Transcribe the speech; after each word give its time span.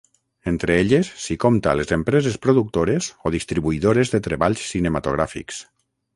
Entre 0.51 0.77
elles 0.83 1.11
s'hi 1.25 1.37
compta 1.43 1.75
les 1.79 1.93
empreses 1.97 2.39
productores 2.47 3.11
o 3.27 3.33
distribuïdores 3.37 4.15
de 4.17 4.23
treballs 4.31 4.67
cinematogràfics. 4.73 5.63